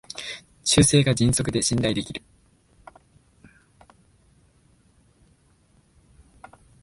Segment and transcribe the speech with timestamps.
[0.63, 2.23] 修正が迅速で信頼できる